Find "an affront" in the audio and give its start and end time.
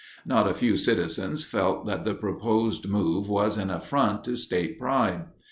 3.59-4.23